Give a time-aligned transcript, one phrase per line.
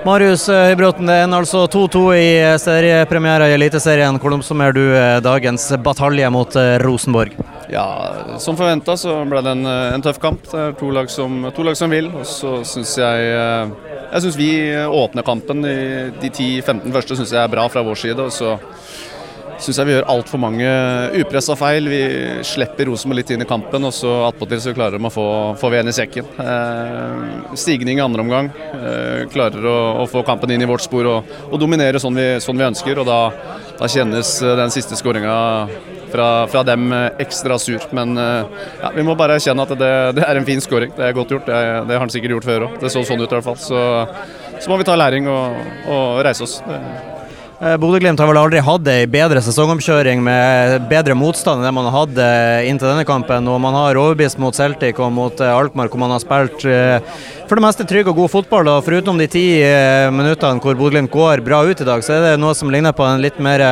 [0.00, 2.28] Marius Høybråten, det er altså 2-2 i
[2.62, 4.16] seriepremiera i Eliteserien.
[4.16, 4.84] Hvordan oppsummerer du
[5.20, 7.34] dagens batalje mot Rosenborg?
[7.70, 7.84] Ja,
[8.40, 10.46] Som forventa så ble det en, en, tøff kamp.
[10.48, 12.08] Det er to lag som, to lag som vil.
[12.16, 13.28] Og så syns jeg
[14.10, 14.50] Jeg syns vi
[14.88, 15.64] åpner kampen.
[15.68, 18.18] i de 10-15 første syns jeg er bra fra vår side.
[18.24, 18.56] og så
[19.60, 20.68] syns jeg vi gjør altfor mange
[21.20, 21.88] upressa feil.
[21.90, 22.00] Vi
[22.46, 25.26] slipper Rosenborg litt inn i kampen, og så attpåtil så klarer de å få,
[25.60, 26.28] få veden i sekken.
[26.40, 28.50] Eh, stigning i andre omgang.
[28.72, 32.28] Eh, klarer å, å, få kampen inn i vårt spor og, og dominere sånn vi,
[32.42, 33.02] sånn vi, ønsker.
[33.02, 33.20] og Da,
[33.80, 35.36] da kjennes eh, den siste skåringa
[36.10, 37.84] fra, fra, dem eh, ekstra sur.
[37.96, 40.96] Men eh, ja, vi må bare erkjenne at det, det er en fin skåring.
[40.96, 41.48] Det er godt gjort.
[41.48, 42.80] Det, det, har han sikkert gjort før òg.
[42.82, 43.60] Det så sånn ut i hvert fall.
[43.60, 43.86] Så,
[44.60, 46.60] så må vi ta læring og, og reise oss.
[46.66, 46.82] Det,
[47.60, 52.28] Bodø-Glimt har vel aldri hatt ei bedre sesongomkjøring med bedre motstand enn det man hadde
[52.64, 53.44] inntil denne kampen.
[53.52, 57.04] Og man har overbevist mot Celtic og mot Altmark Alkmaar, hvor man har spilt eh,
[57.50, 58.70] for det meste trygg og god fotball.
[58.72, 59.44] Og foruten de ti
[60.16, 63.04] minuttene hvor Bodø-Glimt går bra ut i dag, så er det noe som ligner på
[63.04, 63.66] en litt mer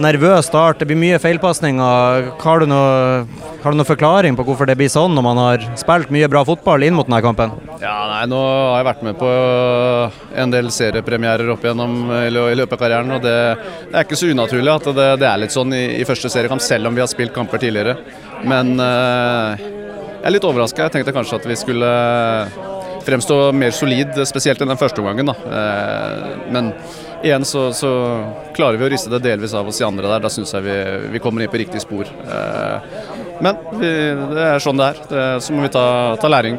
[0.00, 0.80] nervøs start.
[0.80, 2.32] Det blir mye feilpasninger.
[2.40, 3.26] Har du noe,
[3.60, 6.40] har du noe forklaring på hvorfor det blir sånn når man har spilt mye bra
[6.48, 7.52] fotball inn mot denne kampen?
[7.84, 9.30] Ja, nei, Nå har jeg vært med på
[10.40, 13.12] en del seriepremierer opp igjennom i løpet av karrieren.
[13.12, 13.38] og det,
[13.90, 16.62] det, er ikke så unaturlig at det, det er litt sånn i, i, første seriekamp,
[16.64, 17.96] selv om vi har spilt kamper tidligere.
[18.46, 20.86] Men uh, jeg er litt overraska.
[20.86, 21.90] Jeg tenkte kanskje at vi skulle
[23.06, 25.30] fremstå mer solid, spesielt i den første omgangen.
[25.30, 26.72] Uh, men
[27.24, 27.90] igjen så, så,
[28.56, 30.24] klarer vi å riste det delvis av oss i andre der.
[30.24, 30.76] Da syns jeg vi,
[31.14, 32.08] vi, kommer inn på riktig spor.
[32.26, 32.82] Uh,
[33.44, 33.92] men vi,
[34.32, 35.06] det er sånn det er.
[35.10, 35.86] Det, så må vi ta,
[36.20, 36.58] ta læring.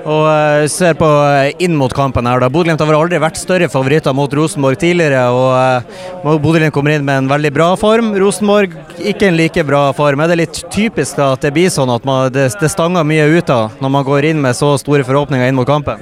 [0.00, 2.48] Og uh, ser på uh, inn mot kampen her da.
[2.52, 5.26] Bodø-Glimt har aldri vært større favoritter mot Rosenborg tidligere.
[5.28, 8.14] og uh, Bodø-Glimt kommer inn med en veldig bra form.
[8.20, 8.76] Rosenborg
[9.12, 10.24] ikke en like bra form.
[10.24, 13.28] Er det litt typisk da, at det blir sånn at man, det, det, stanger mye
[13.28, 16.00] ut av når man går inn med så store forhåpninger inn mot kampen?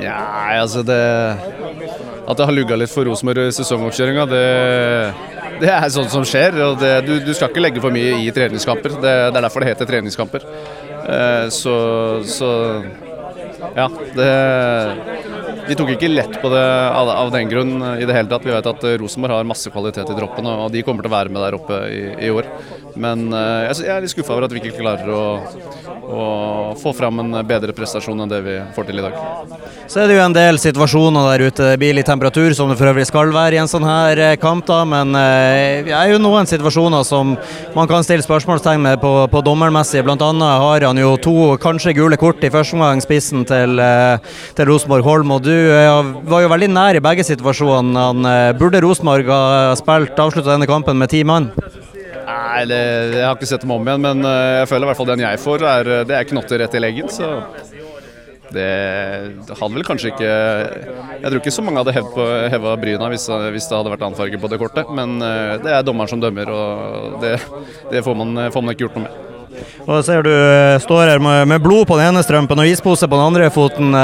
[0.00, 0.20] Ja,
[0.60, 1.00] altså det
[2.30, 4.44] At det har lugga litt for Rosenborg i sesongoppkjøringa, det,
[5.64, 6.60] det er sånt som skjer.
[6.68, 9.00] og det, du, du, skal ikke legge for mye i treningskamper.
[9.00, 10.44] Det, det er derfor det heter treningskamper.
[11.50, 11.74] så,
[12.28, 12.50] så
[13.76, 14.30] ja, det,
[15.68, 18.46] vi tok ikke lett på det av, av, den grunn i det hele tatt.
[18.46, 21.34] Vi vet at Rosenborg har masse kvalitet i droppene, og de kommer til å være
[21.34, 22.48] med der oppe i, i år.
[23.00, 25.22] Men uh, jeg er litt skuffa over at vi ikke klarer å,
[26.04, 26.24] å,
[26.80, 29.16] få fram en bedre prestasjon enn det vi får til i dag.
[29.90, 31.70] Så er det jo en del situasjoner der ute.
[31.72, 34.36] Det blir litt temperatur, som det for øvrig skal være i en sånn her eh,
[34.40, 34.66] kamp.
[34.68, 37.34] da, Men det er jo noen situasjoner som
[37.74, 40.04] man kan stille spørsmålstegn med på, på dommermessig.
[40.06, 43.80] Blant annet har han jo to kanskje gule kort i første omgang, spissen til,
[44.58, 45.36] til Rosenborg Holm.
[45.36, 45.54] og Du
[46.30, 48.36] var jo veldig nær i begge situasjonene.
[48.60, 51.50] Burde Rosenborg ha spilt avslutta denne kampen med ti mann?
[52.30, 52.80] Nei, det,
[53.16, 55.24] jeg har ikke sett dem om igjen, men eh, jeg føler i hvert fall den
[55.24, 57.10] jeg får, er, eh, det er knotter rett i leggen.
[57.12, 57.30] Så
[58.50, 58.66] det,
[59.46, 61.92] hadde vel kanskje ikke Jeg tror ikke så mange hadde
[62.50, 65.74] heva bryna hvis, hvis, det hadde vært annen farge på det kortet, men eh, det
[65.74, 67.36] er dommeren som dømmer, og det,
[67.92, 69.29] det får, man, får, man, ikke gjort noe med.
[69.86, 70.32] Og ser Du
[70.84, 73.94] står her med, blod på den ene strømpen og ispose på den andre foten.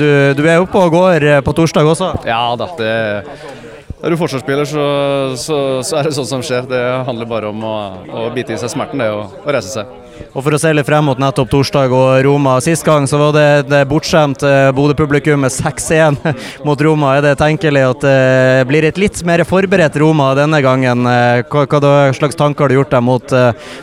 [0.00, 2.12] Du, du er oppe og går på torsdag også?
[2.28, 2.92] Ja da, det
[4.06, 4.82] er du forsvarsspiller, så,
[5.40, 6.66] så, så, er det sånt som skjer.
[6.68, 9.94] Det handler bare om å, å bite i seg smerten det, og, og reise seg.
[10.36, 12.58] Og For å se litt frem mot nettopp torsdag og Roma.
[12.64, 16.18] Sist gang så var det et bortskjemt eh, Bodø-publikum med 6-1
[16.66, 17.14] mot Roma.
[17.16, 21.08] Er det tenkelig at det eh, blir et litt mer forberedt Roma denne gangen?
[21.08, 23.36] Eh, hva, hva slags tanker har du gjort deg mot,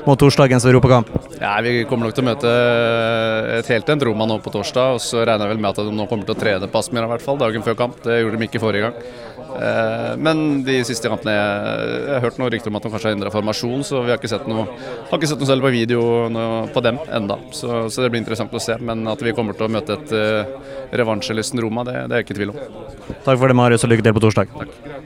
[0.06, 1.10] mot torsdagens europakamp?
[1.40, 2.54] Ja, vi kommer nok til å møte
[3.58, 4.98] et helt endt Roma nå på torsdag.
[4.98, 7.10] og Så regner jeg vel med at de nå kommer til å trene på Aspmyra
[7.10, 8.02] i hvert fall, dagen før kamp.
[8.06, 9.32] Det gjorde de ikke forrige gang.
[10.18, 13.34] Men de siste kampene jeg har hørt noen rykter om at de kanskje har endra
[13.34, 14.66] formasjon, så vi har ikke sett noe,
[15.12, 16.02] har ikke sett noe selv på video
[16.74, 17.38] på dem enda.
[17.52, 18.78] Så, så, det blir interessant å se.
[18.80, 22.30] Men at vi kommer til å møte et uh, revansjelysten Roma, det, det er jeg
[22.30, 22.62] ikke i tvil om.
[23.24, 24.54] Takk for det, Marius, og lykke til på torsdag.
[24.56, 25.04] Takk.